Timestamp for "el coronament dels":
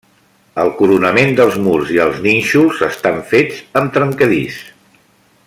0.61-1.59